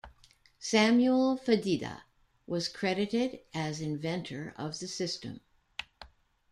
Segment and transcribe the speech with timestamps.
[0.57, 2.05] Samuel Fedida
[2.47, 5.41] was credited as inventor of the system.